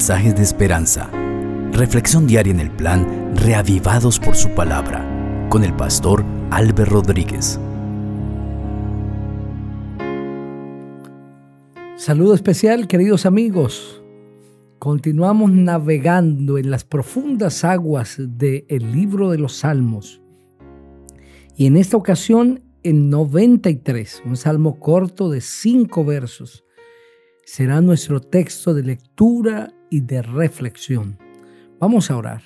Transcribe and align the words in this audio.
mensajes 0.00 0.34
de 0.34 0.42
esperanza. 0.42 1.10
Reflexión 1.72 2.26
diaria 2.26 2.54
en 2.54 2.60
el 2.60 2.70
plan 2.70 3.36
Reavivados 3.36 4.18
por 4.18 4.34
su 4.34 4.48
palabra 4.54 5.06
con 5.50 5.62
el 5.62 5.76
pastor 5.76 6.24
Álvaro 6.50 6.86
Rodríguez. 6.86 7.60
Saludo 11.96 12.32
especial, 12.32 12.88
queridos 12.88 13.26
amigos. 13.26 14.02
Continuamos 14.78 15.52
navegando 15.52 16.56
en 16.56 16.70
las 16.70 16.84
profundas 16.84 17.62
aguas 17.62 18.16
del 18.16 18.92
libro 18.94 19.28
de 19.28 19.36
los 19.36 19.56
Salmos. 19.56 20.22
Y 21.58 21.66
en 21.66 21.76
esta 21.76 21.98
ocasión, 21.98 22.62
el 22.82 23.10
93, 23.10 24.22
un 24.24 24.38
salmo 24.38 24.80
corto 24.80 25.28
de 25.28 25.42
cinco 25.42 26.06
versos, 26.06 26.64
será 27.44 27.82
nuestro 27.82 28.22
texto 28.22 28.72
de 28.72 28.82
lectura 28.82 29.74
y 29.90 30.00
de 30.00 30.22
reflexión. 30.22 31.18
Vamos 31.78 32.10
a 32.10 32.16
orar. 32.16 32.42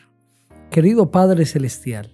Querido 0.71 1.11
Padre 1.11 1.47
Celestial, 1.47 2.11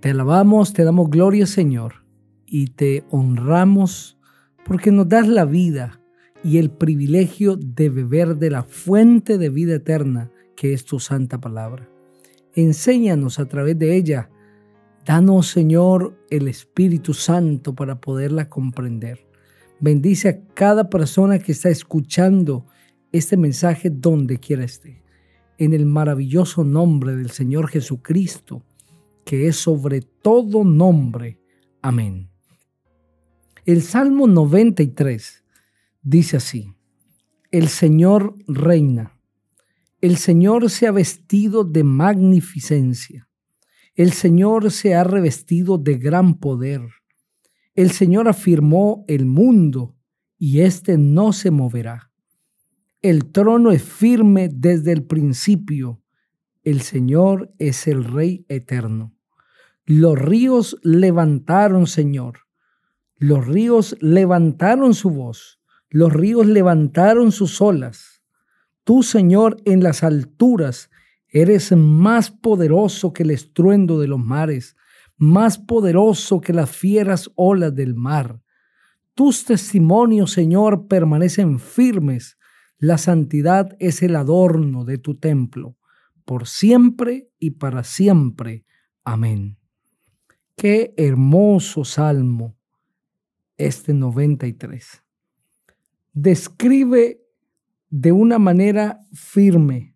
te 0.00 0.10
alabamos, 0.10 0.72
te 0.72 0.84
damos 0.84 1.10
gloria, 1.10 1.46
Señor, 1.46 2.04
y 2.46 2.68
te 2.68 3.04
honramos 3.10 4.18
porque 4.64 4.90
nos 4.90 5.08
das 5.08 5.28
la 5.28 5.44
vida 5.44 6.00
y 6.42 6.58
el 6.58 6.70
privilegio 6.70 7.56
de 7.56 7.90
beber 7.90 8.36
de 8.36 8.50
la 8.50 8.62
fuente 8.62 9.36
de 9.36 9.50
vida 9.50 9.74
eterna 9.74 10.30
que 10.54 10.72
es 10.72 10.84
tu 10.84 11.00
santa 11.00 11.40
palabra. 11.40 11.88
Enséñanos 12.54 13.38
a 13.38 13.46
través 13.46 13.78
de 13.78 13.96
ella. 13.96 14.30
Danos, 15.04 15.48
Señor, 15.48 16.16
el 16.30 16.48
Espíritu 16.48 17.14
Santo 17.14 17.74
para 17.74 18.00
poderla 18.00 18.48
comprender. 18.48 19.26
Bendice 19.78 20.28
a 20.28 20.40
cada 20.54 20.88
persona 20.88 21.38
que 21.38 21.52
está 21.52 21.68
escuchando 21.68 22.64
este 23.16 23.36
mensaje 23.36 23.90
donde 23.90 24.38
quiera 24.38 24.64
esté. 24.64 25.02
En 25.58 25.72
el 25.72 25.86
maravilloso 25.86 26.64
nombre 26.64 27.16
del 27.16 27.30
Señor 27.30 27.68
Jesucristo, 27.68 28.62
que 29.24 29.48
es 29.48 29.56
sobre 29.56 30.02
todo 30.02 30.64
nombre. 30.64 31.40
Amén. 31.82 32.30
El 33.64 33.82
Salmo 33.82 34.28
93 34.28 35.44
dice 36.02 36.36
así, 36.36 36.72
el 37.50 37.68
Señor 37.68 38.36
reina, 38.46 39.18
el 40.00 40.16
Señor 40.18 40.70
se 40.70 40.86
ha 40.86 40.92
vestido 40.92 41.64
de 41.64 41.82
magnificencia, 41.82 43.28
el 43.96 44.12
Señor 44.12 44.70
se 44.70 44.94
ha 44.94 45.02
revestido 45.02 45.78
de 45.78 45.98
gran 45.98 46.38
poder, 46.38 46.82
el 47.74 47.90
Señor 47.90 48.28
afirmó 48.28 49.04
el 49.08 49.26
mundo 49.26 49.96
y 50.38 50.60
éste 50.60 50.96
no 50.96 51.32
se 51.32 51.50
moverá. 51.50 52.12
El 53.08 53.30
trono 53.30 53.70
es 53.70 53.82
firme 53.82 54.48
desde 54.52 54.92
el 54.92 55.04
principio, 55.04 56.02
el 56.64 56.80
Señor 56.80 57.54
es 57.58 57.86
el 57.86 58.04
Rey 58.04 58.44
eterno. 58.48 59.14
Los 59.84 60.18
ríos 60.18 60.76
levantaron, 60.82 61.86
Señor, 61.86 62.40
los 63.16 63.46
ríos 63.46 63.96
levantaron 64.00 64.94
su 64.94 65.10
voz 65.10 65.56
los 65.90 66.12
ríos 66.12 66.46
levantaron 66.46 67.32
sus 67.32 67.60
olas. 67.60 68.22
Tú, 68.84 69.02
Señor, 69.02 69.56
en 69.64 69.82
las 69.82 70.02
alturas, 70.02 70.90
eres 71.28 71.72
más 71.72 72.30
poderoso 72.30 73.12
que 73.12 73.22
el 73.22 73.30
estruendo 73.30 73.98
de 73.98 74.08
los 74.08 74.18
mares, 74.18 74.76
más 75.16 75.58
poderoso 75.58 76.40
que 76.40 76.52
las 76.52 76.70
fieras 76.70 77.30
olas 77.34 77.74
del 77.74 77.94
mar. 77.94 78.40
Tus 79.14 79.44
testimonios, 79.44 80.32
Señor, 80.32 80.88
permanecen 80.88 81.58
firmes. 81.58 82.36
La 82.78 82.98
santidad 82.98 83.76
es 83.78 84.02
el 84.02 84.16
adorno 84.16 84.84
de 84.84 84.98
tu 84.98 85.14
templo, 85.14 85.76
por 86.24 86.46
siempre 86.46 87.30
y 87.38 87.52
para 87.52 87.84
siempre. 87.84 88.64
Amén. 89.04 89.58
Qué 90.56 90.94
hermoso 90.96 91.84
salmo 91.84 92.56
este 93.56 93.94
93 93.94 95.02
describe 96.16 97.20
de 97.90 98.10
una 98.10 98.38
manera 98.38 98.98
firme 99.12 99.94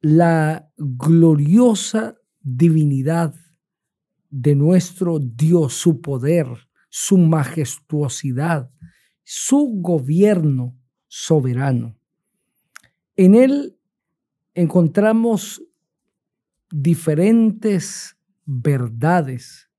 la 0.00 0.70
gloriosa 0.76 2.14
divinidad 2.40 3.34
de 4.30 4.54
nuestro 4.54 5.18
Dios, 5.18 5.74
su 5.74 6.00
poder, 6.00 6.46
su 6.88 7.18
majestuosidad, 7.18 8.70
su 9.24 9.80
gobierno 9.80 10.78
soberano. 11.16 11.96
En 13.14 13.36
él 13.36 13.78
encontramos 14.52 15.62
diferentes 16.72 18.16
verdades 18.44 19.70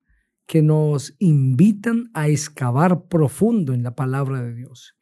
que 0.45 0.61
nos 0.61 1.13
invitan 1.19 2.09
a 2.13 2.29
excavar 2.29 3.09
profundo 3.09 3.73
en 3.73 3.83
la 3.83 3.95
palabra 3.95 4.41
de 4.43 4.55
Dios. 4.55 4.95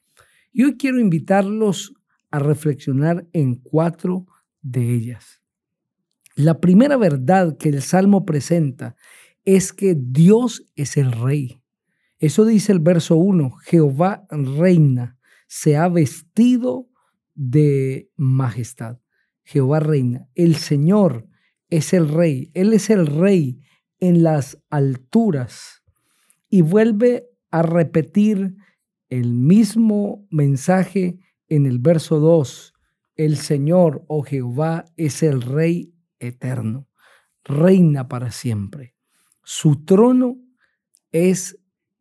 Y 0.51 0.63
hoy 0.63 0.75
quiero 0.75 0.99
invitarlos 0.99 1.93
a 2.31 2.39
reflexionar 2.39 3.27
en 3.31 3.53
cuatro 3.53 4.25
de 4.63 4.91
ellas. 4.91 5.39
La 6.33 6.59
primera 6.59 6.97
verdad 6.97 7.57
que 7.59 7.69
el 7.69 7.83
Salmo 7.83 8.25
presenta 8.25 8.95
es 9.45 9.71
que 9.71 9.95
Dios 9.95 10.65
es 10.75 10.97
el 10.97 11.11
Rey. 11.11 11.61
Eso 12.17 12.43
dice 12.43 12.71
el 12.71 12.79
verso 12.79 13.17
1, 13.17 13.51
Jehová 13.65 14.25
reina, 14.31 15.19
se 15.55 15.77
ha 15.77 15.87
vestido 15.87 16.89
de 17.35 18.09
majestad. 18.17 18.97
Jehová 19.43 19.79
reina, 19.79 20.27
el 20.33 20.55
Señor 20.55 21.27
es 21.69 21.93
el 21.93 22.09
Rey, 22.09 22.49
Él 22.55 22.73
es 22.73 22.89
el 22.89 23.05
Rey 23.05 23.59
en 23.99 24.23
las 24.23 24.57
alturas 24.71 25.83
y 26.49 26.63
vuelve 26.63 27.29
a 27.51 27.61
repetir 27.61 28.55
el 29.09 29.35
mismo 29.35 30.25
mensaje 30.31 31.19
en 31.49 31.67
el 31.67 31.77
verso 31.77 32.19
2. 32.19 32.73
El 33.15 33.37
Señor, 33.37 34.03
oh 34.07 34.23
Jehová, 34.23 34.85
es 34.97 35.21
el 35.21 35.43
Rey 35.43 35.93
eterno, 36.17 36.89
reina 37.43 38.07
para 38.07 38.31
siempre. 38.31 38.95
Su 39.43 39.85
trono 39.85 40.35
es 41.11 41.59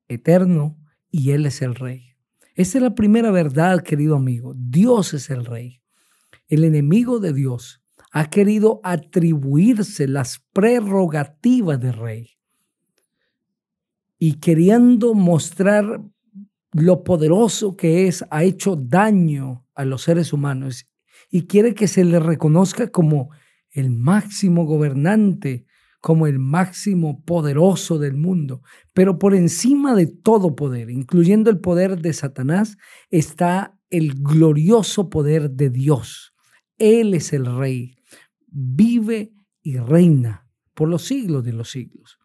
eterno 0.08 0.78
y 1.10 1.32
Él 1.32 1.44
es 1.44 1.60
el 1.60 1.74
Rey. 1.74 2.11
Esa 2.54 2.78
es 2.78 2.82
la 2.82 2.94
primera 2.94 3.30
verdad, 3.30 3.82
querido 3.82 4.16
amigo. 4.16 4.54
Dios 4.56 5.14
es 5.14 5.30
el 5.30 5.44
Rey. 5.44 5.80
El 6.48 6.64
enemigo 6.64 7.18
de 7.18 7.32
Dios 7.32 7.82
ha 8.12 8.28
querido 8.28 8.80
atribuirse 8.84 10.06
las 10.06 10.44
prerrogativas 10.52 11.80
de 11.80 11.92
rey 11.92 12.30
y 14.18 14.34
queriendo 14.34 15.14
mostrar 15.14 16.02
lo 16.72 17.04
poderoso 17.04 17.74
que 17.76 18.06
es, 18.06 18.24
ha 18.30 18.44
hecho 18.44 18.76
daño 18.76 19.66
a 19.74 19.84
los 19.86 20.02
seres 20.02 20.32
humanos 20.32 20.86
y 21.30 21.46
quiere 21.46 21.74
que 21.74 21.88
se 21.88 22.04
le 22.04 22.20
reconozca 22.20 22.88
como 22.88 23.30
el 23.70 23.91
máximo 23.91 24.66
gobernante, 24.66 25.64
como 26.02 26.26
el 26.26 26.38
máximo 26.38 27.24
poderoso 27.24 27.98
del 27.98 28.16
mundo. 28.16 28.60
Pero 28.92 29.18
por 29.18 29.34
encima 29.34 29.94
de 29.94 30.08
todo 30.08 30.54
poder, 30.54 30.90
incluyendo 30.90 31.48
el 31.48 31.60
poder 31.60 32.02
de 32.02 32.12
Satanás, 32.12 32.76
está 33.08 33.78
el 33.88 34.16
glorioso 34.20 35.08
poder 35.08 35.50
de 35.52 35.70
Dios. 35.70 36.34
Él 36.76 37.14
es 37.14 37.32
el 37.32 37.46
rey 37.46 37.94
vive 38.52 39.32
y 39.62 39.78
reina 39.78 40.46
por 40.74 40.88
los 40.88 41.02
siglos 41.04 41.44
de 41.44 41.52
los 41.52 41.70
siglos. 41.70 42.18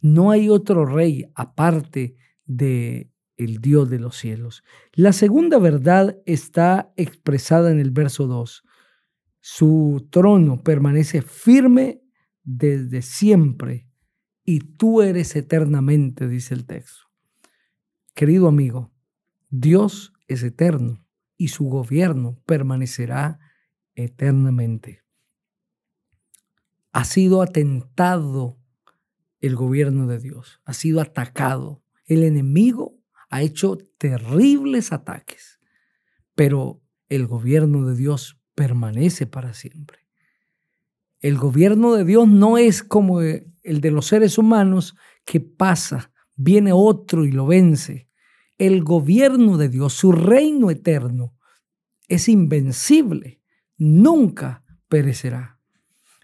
No 0.00 0.30
hay 0.30 0.48
otro 0.48 0.86
rey 0.86 1.26
aparte 1.34 2.16
de 2.46 3.10
el 3.36 3.58
Dios 3.60 3.90
de 3.90 3.98
los 3.98 4.16
cielos. 4.16 4.62
La 4.92 5.12
segunda 5.12 5.58
verdad 5.58 6.16
está 6.26 6.92
expresada 6.96 7.70
en 7.70 7.80
el 7.80 7.90
verso 7.90 8.26
2. 8.26 8.62
Su 9.40 10.08
trono 10.10 10.62
permanece 10.62 11.22
firme 11.22 12.02
desde 12.42 13.02
siempre 13.02 13.88
y 14.44 14.60
tú 14.60 15.02
eres 15.02 15.36
eternamente, 15.36 16.28
dice 16.28 16.54
el 16.54 16.66
texto. 16.66 17.04
Querido 18.14 18.48
amigo, 18.48 18.92
Dios 19.50 20.12
es 20.28 20.42
eterno 20.42 21.06
y 21.36 21.48
su 21.48 21.64
gobierno 21.64 22.40
permanecerá 22.46 23.38
eternamente 23.94 25.02
ha 26.92 27.04
sido 27.04 27.42
atentado 27.42 28.58
el 29.40 29.56
gobierno 29.56 30.06
de 30.06 30.18
Dios, 30.18 30.60
ha 30.64 30.72
sido 30.72 31.00
atacado. 31.00 31.82
El 32.04 32.24
enemigo 32.24 32.98
ha 33.30 33.42
hecho 33.42 33.78
terribles 33.98 34.92
ataques, 34.92 35.60
pero 36.34 36.82
el 37.08 37.26
gobierno 37.26 37.86
de 37.86 37.96
Dios 37.96 38.38
permanece 38.54 39.26
para 39.26 39.54
siempre. 39.54 40.00
El 41.20 41.36
gobierno 41.36 41.94
de 41.94 42.04
Dios 42.04 42.28
no 42.28 42.56
es 42.56 42.82
como 42.82 43.20
el 43.20 43.80
de 43.80 43.90
los 43.90 44.06
seres 44.06 44.38
humanos 44.38 44.96
que 45.24 45.40
pasa, 45.40 46.12
viene 46.34 46.72
otro 46.72 47.26
y 47.26 47.32
lo 47.32 47.46
vence. 47.46 48.08
El 48.56 48.82
gobierno 48.82 49.58
de 49.58 49.68
Dios, 49.68 49.92
su 49.92 50.12
reino 50.12 50.70
eterno, 50.70 51.34
es 52.08 52.28
invencible, 52.28 53.40
nunca 53.76 54.64
perecerá. 54.88 55.58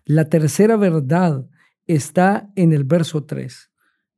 La 0.05 0.29
tercera 0.29 0.77
verdad 0.77 1.47
está 1.87 2.51
en 2.57 2.73
el 2.73 2.85
verso 2.85 3.25
3. 3.25 3.71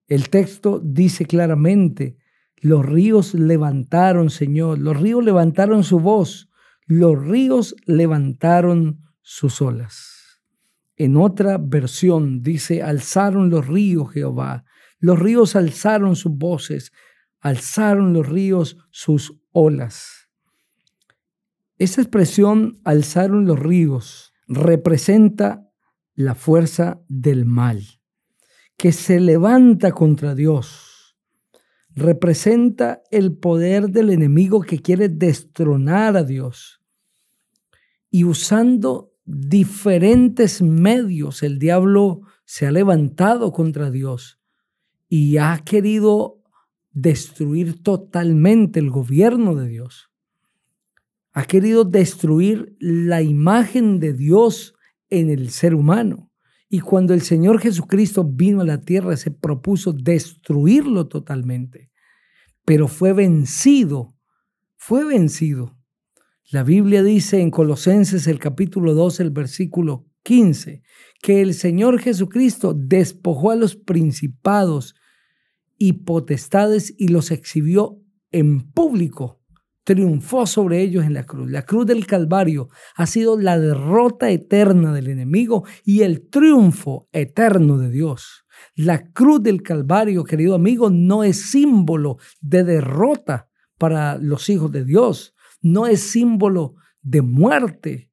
El 0.06 0.30
texto 0.30 0.80
dice 0.82 1.26
claramente, 1.26 2.16
los 2.56 2.86
ríos 2.86 3.34
levantaron, 3.34 4.30
Señor, 4.30 4.78
los 4.78 4.96
ríos 4.98 5.24
levantaron 5.24 5.84
su 5.84 6.00
voz, 6.00 6.48
los 6.86 7.20
ríos 7.20 7.76
levantaron 7.84 9.00
sus 9.22 9.60
olas. 9.60 10.17
En 10.98 11.16
otra 11.16 11.58
versión 11.58 12.42
dice, 12.42 12.82
alzaron 12.82 13.50
los 13.50 13.68
ríos, 13.68 14.10
Jehová, 14.10 14.64
los 14.98 15.16
ríos 15.16 15.54
alzaron 15.54 16.16
sus 16.16 16.32
voces, 16.32 16.92
alzaron 17.40 18.12
los 18.12 18.28
ríos 18.28 18.76
sus 18.90 19.38
olas. 19.52 20.28
Esa 21.78 22.00
expresión, 22.00 22.80
alzaron 22.82 23.46
los 23.46 23.60
ríos, 23.60 24.32
representa 24.48 25.70
la 26.16 26.34
fuerza 26.34 27.00
del 27.06 27.44
mal, 27.44 27.84
que 28.76 28.90
se 28.90 29.20
levanta 29.20 29.92
contra 29.92 30.34
Dios. 30.34 31.16
Representa 31.90 33.02
el 33.12 33.36
poder 33.36 33.90
del 33.90 34.10
enemigo 34.10 34.62
que 34.62 34.80
quiere 34.82 35.08
destronar 35.08 36.16
a 36.16 36.24
Dios. 36.24 36.80
Y 38.10 38.24
usando 38.24 39.07
diferentes 39.28 40.62
medios, 40.62 41.42
el 41.42 41.58
diablo 41.58 42.22
se 42.46 42.66
ha 42.66 42.72
levantado 42.72 43.52
contra 43.52 43.90
Dios 43.90 44.40
y 45.06 45.36
ha 45.36 45.58
querido 45.64 46.42
destruir 46.92 47.82
totalmente 47.82 48.80
el 48.80 48.88
gobierno 48.88 49.54
de 49.54 49.68
Dios. 49.68 50.10
Ha 51.32 51.44
querido 51.44 51.84
destruir 51.84 52.74
la 52.80 53.20
imagen 53.20 54.00
de 54.00 54.14
Dios 54.14 54.74
en 55.10 55.28
el 55.28 55.50
ser 55.50 55.74
humano. 55.74 56.32
Y 56.70 56.80
cuando 56.80 57.12
el 57.12 57.20
Señor 57.20 57.60
Jesucristo 57.60 58.24
vino 58.24 58.62
a 58.62 58.66
la 58.66 58.80
tierra, 58.80 59.16
se 59.16 59.30
propuso 59.30 59.92
destruirlo 59.92 61.06
totalmente. 61.06 61.90
Pero 62.64 62.88
fue 62.88 63.12
vencido, 63.12 64.14
fue 64.76 65.04
vencido. 65.04 65.77
La 66.50 66.62
Biblia 66.62 67.02
dice 67.02 67.42
en 67.42 67.50
Colosenses 67.50 68.26
el 68.26 68.38
capítulo 68.38 68.94
2, 68.94 69.20
el 69.20 69.30
versículo 69.30 70.06
15, 70.22 70.82
que 71.20 71.42
el 71.42 71.52
Señor 71.52 72.00
Jesucristo 72.00 72.72
despojó 72.74 73.50
a 73.50 73.56
los 73.56 73.76
principados 73.76 74.94
y 75.76 75.92
potestades 76.04 76.94
y 76.96 77.08
los 77.08 77.32
exhibió 77.32 78.00
en 78.32 78.62
público 78.70 79.38
triunfó 79.84 80.46
sobre 80.46 80.82
ellos 80.82 81.04
en 81.06 81.14
la 81.14 81.24
cruz. 81.24 81.50
La 81.50 81.62
cruz 81.62 81.86
del 81.86 82.06
Calvario 82.06 82.68
ha 82.94 83.06
sido 83.06 83.38
la 83.38 83.58
derrota 83.58 84.30
eterna 84.30 84.92
del 84.92 85.08
enemigo 85.08 85.64
y 85.82 86.02
el 86.02 86.28
triunfo 86.28 87.08
eterno 87.10 87.78
de 87.78 87.90
Dios. 87.90 88.44
La 88.74 89.10
cruz 89.12 89.42
del 89.42 89.62
Calvario, 89.62 90.24
querido 90.24 90.54
amigo, 90.54 90.90
no 90.90 91.24
es 91.24 91.50
símbolo 91.50 92.18
de 92.42 92.64
derrota 92.64 93.48
para 93.78 94.18
los 94.18 94.50
hijos 94.50 94.70
de 94.72 94.84
Dios, 94.84 95.34
no 95.60 95.86
es 95.86 96.00
símbolo 96.00 96.74
de 97.02 97.22
muerte, 97.22 98.08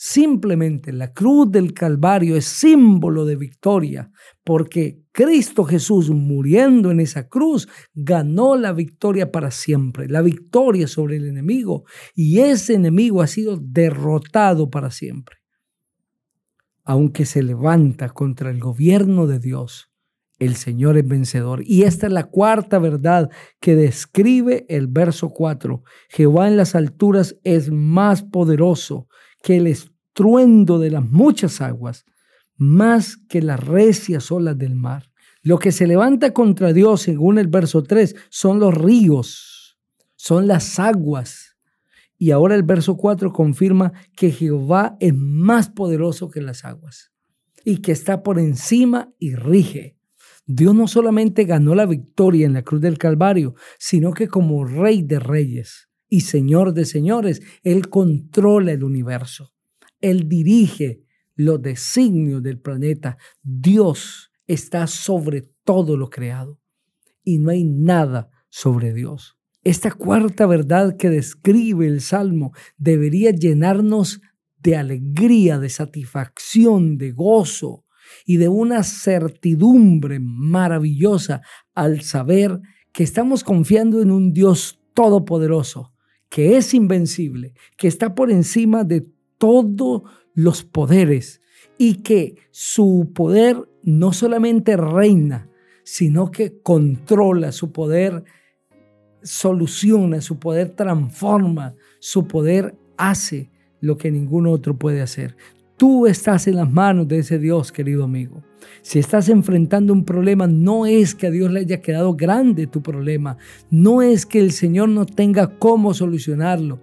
Simplemente 0.00 0.92
la 0.92 1.12
cruz 1.12 1.50
del 1.50 1.74
Calvario 1.74 2.36
es 2.36 2.44
símbolo 2.44 3.24
de 3.24 3.34
victoria, 3.34 4.12
porque 4.44 5.02
Cristo 5.10 5.64
Jesús 5.64 6.10
muriendo 6.10 6.92
en 6.92 7.00
esa 7.00 7.28
cruz 7.28 7.68
ganó 7.94 8.54
la 8.54 8.72
victoria 8.72 9.32
para 9.32 9.50
siempre, 9.50 10.08
la 10.08 10.22
victoria 10.22 10.86
sobre 10.86 11.16
el 11.16 11.26
enemigo, 11.26 11.82
y 12.14 12.38
ese 12.38 12.74
enemigo 12.74 13.22
ha 13.22 13.26
sido 13.26 13.56
derrotado 13.60 14.70
para 14.70 14.92
siempre. 14.92 15.38
Aunque 16.84 17.26
se 17.26 17.42
levanta 17.42 18.10
contra 18.10 18.50
el 18.50 18.60
gobierno 18.60 19.26
de 19.26 19.40
Dios, 19.40 19.87
el 20.38 20.54
Señor 20.56 20.96
es 20.96 21.06
vencedor. 21.06 21.62
Y 21.64 21.82
esta 21.82 22.06
es 22.06 22.12
la 22.12 22.24
cuarta 22.24 22.78
verdad 22.78 23.30
que 23.60 23.74
describe 23.74 24.66
el 24.68 24.86
verso 24.86 25.30
4. 25.30 25.82
Jehová 26.08 26.48
en 26.48 26.56
las 26.56 26.74
alturas 26.74 27.36
es 27.44 27.70
más 27.70 28.22
poderoso 28.22 29.08
que 29.42 29.56
el 29.56 29.66
estruendo 29.66 30.78
de 30.78 30.90
las 30.90 31.04
muchas 31.04 31.60
aguas, 31.60 32.04
más 32.56 33.16
que 33.16 33.42
las 33.42 33.60
recias 33.60 34.30
olas 34.30 34.56
del 34.58 34.74
mar. 34.74 35.10
Lo 35.42 35.58
que 35.58 35.72
se 35.72 35.86
levanta 35.86 36.32
contra 36.32 36.72
Dios, 36.72 37.02
según 37.02 37.38
el 37.38 37.48
verso 37.48 37.82
3, 37.82 38.14
son 38.28 38.58
los 38.58 38.74
ríos, 38.74 39.78
son 40.16 40.46
las 40.46 40.78
aguas. 40.78 41.56
Y 42.16 42.32
ahora 42.32 42.56
el 42.56 42.64
verso 42.64 42.96
4 42.96 43.32
confirma 43.32 43.92
que 44.16 44.32
Jehová 44.32 44.96
es 44.98 45.14
más 45.14 45.68
poderoso 45.68 46.30
que 46.30 46.40
las 46.40 46.64
aguas 46.64 47.12
y 47.64 47.78
que 47.78 47.92
está 47.92 48.22
por 48.22 48.40
encima 48.40 49.12
y 49.18 49.36
rige. 49.36 49.97
Dios 50.50 50.74
no 50.74 50.88
solamente 50.88 51.44
ganó 51.44 51.74
la 51.74 51.84
victoria 51.84 52.46
en 52.46 52.54
la 52.54 52.62
cruz 52.62 52.80
del 52.80 52.96
Calvario, 52.96 53.54
sino 53.78 54.14
que 54.14 54.28
como 54.28 54.64
rey 54.64 55.02
de 55.02 55.18
reyes 55.18 55.90
y 56.08 56.22
señor 56.22 56.72
de 56.72 56.86
señores, 56.86 57.42
Él 57.62 57.90
controla 57.90 58.72
el 58.72 58.82
universo. 58.82 59.52
Él 60.00 60.26
dirige 60.26 61.02
los 61.34 61.60
designios 61.60 62.42
del 62.42 62.58
planeta. 62.58 63.18
Dios 63.42 64.32
está 64.46 64.86
sobre 64.86 65.42
todo 65.64 65.98
lo 65.98 66.08
creado 66.08 66.58
y 67.22 67.38
no 67.38 67.50
hay 67.50 67.64
nada 67.64 68.30
sobre 68.48 68.94
Dios. 68.94 69.36
Esta 69.64 69.90
cuarta 69.90 70.46
verdad 70.46 70.96
que 70.96 71.10
describe 71.10 71.86
el 71.86 72.00
Salmo 72.00 72.52
debería 72.78 73.32
llenarnos 73.32 74.22
de 74.56 74.76
alegría, 74.76 75.58
de 75.58 75.68
satisfacción, 75.68 76.96
de 76.96 77.12
gozo 77.12 77.84
y 78.26 78.36
de 78.36 78.48
una 78.48 78.82
certidumbre 78.82 80.18
maravillosa 80.20 81.42
al 81.74 82.02
saber 82.02 82.60
que 82.92 83.04
estamos 83.04 83.44
confiando 83.44 84.02
en 84.02 84.10
un 84.10 84.32
Dios 84.32 84.80
todopoderoso, 84.94 85.92
que 86.28 86.56
es 86.56 86.74
invencible, 86.74 87.54
que 87.76 87.88
está 87.88 88.14
por 88.14 88.30
encima 88.30 88.84
de 88.84 89.06
todos 89.38 90.02
los 90.34 90.64
poderes 90.64 91.40
y 91.78 92.02
que 92.02 92.36
su 92.50 93.12
poder 93.14 93.68
no 93.82 94.12
solamente 94.12 94.76
reina, 94.76 95.48
sino 95.84 96.30
que 96.30 96.60
controla 96.60 97.52
su 97.52 97.72
poder, 97.72 98.24
soluciona, 99.22 100.20
su 100.20 100.38
poder 100.38 100.70
transforma, 100.70 101.74
su 102.00 102.26
poder 102.26 102.76
hace 102.96 103.50
lo 103.80 103.96
que 103.96 104.10
ningún 104.10 104.46
otro 104.46 104.76
puede 104.76 105.00
hacer. 105.00 105.36
Tú 105.78 106.08
estás 106.08 106.48
en 106.48 106.56
las 106.56 106.68
manos 106.68 107.06
de 107.06 107.20
ese 107.20 107.38
Dios, 107.38 107.70
querido 107.70 108.02
amigo. 108.02 108.42
Si 108.82 108.98
estás 108.98 109.28
enfrentando 109.28 109.92
un 109.92 110.04
problema, 110.04 110.48
no 110.48 110.86
es 110.86 111.14
que 111.14 111.28
a 111.28 111.30
Dios 111.30 111.52
le 111.52 111.60
haya 111.60 111.80
quedado 111.80 112.16
grande 112.16 112.66
tu 112.66 112.82
problema, 112.82 113.38
no 113.70 114.02
es 114.02 114.26
que 114.26 114.40
el 114.40 114.50
Señor 114.50 114.88
no 114.88 115.06
tenga 115.06 115.56
cómo 115.58 115.94
solucionarlo, 115.94 116.80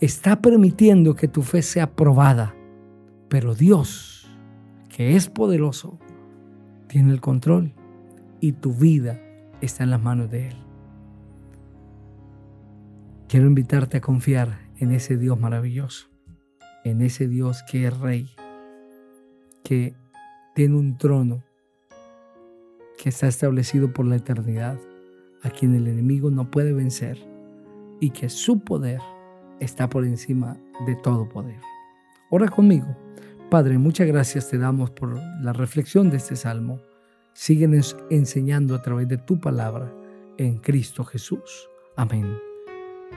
está 0.00 0.42
permitiendo 0.42 1.14
que 1.14 1.28
tu 1.28 1.42
fe 1.42 1.62
sea 1.62 1.94
probada. 1.94 2.56
Pero 3.28 3.54
Dios, 3.54 4.28
que 4.88 5.14
es 5.14 5.28
poderoso, 5.28 6.00
tiene 6.88 7.12
el 7.12 7.20
control 7.20 7.72
y 8.40 8.50
tu 8.50 8.74
vida 8.74 9.20
está 9.60 9.84
en 9.84 9.90
las 9.90 10.02
manos 10.02 10.28
de 10.28 10.48
Él. 10.48 10.56
Quiero 13.28 13.46
invitarte 13.46 13.98
a 13.98 14.00
confiar 14.00 14.58
en 14.78 14.90
ese 14.90 15.16
Dios 15.16 15.38
maravilloso, 15.38 16.08
en 16.84 17.00
ese 17.00 17.26
Dios 17.26 17.62
que 17.70 17.86
es 17.86 17.98
rey, 17.98 18.30
que 19.62 19.94
tiene 20.54 20.76
un 20.76 20.96
trono 20.98 21.42
que 22.98 23.08
está 23.08 23.26
establecido 23.26 23.92
por 23.92 24.06
la 24.06 24.16
eternidad, 24.16 24.78
a 25.42 25.50
quien 25.50 25.74
el 25.74 25.88
enemigo 25.88 26.30
no 26.30 26.50
puede 26.50 26.72
vencer 26.72 27.18
y 28.00 28.10
que 28.10 28.28
su 28.28 28.60
poder 28.60 29.00
está 29.60 29.88
por 29.88 30.04
encima 30.04 30.56
de 30.86 30.96
todo 30.96 31.28
poder. 31.28 31.60
Ora 32.30 32.48
conmigo. 32.48 32.96
Padre, 33.50 33.78
muchas 33.78 34.06
gracias 34.06 34.48
te 34.48 34.58
damos 34.58 34.90
por 34.90 35.16
la 35.40 35.52
reflexión 35.52 36.10
de 36.10 36.16
este 36.16 36.36
salmo. 36.36 36.80
Síguenos 37.34 37.96
enseñando 38.10 38.74
a 38.74 38.82
través 38.82 39.08
de 39.08 39.18
tu 39.18 39.40
palabra 39.40 39.92
en 40.38 40.58
Cristo 40.58 41.04
Jesús. 41.04 41.68
Amén. 41.96 42.36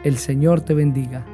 El 0.04 0.18
Señor 0.18 0.62
te 0.62 0.74
bendiga 0.74 1.26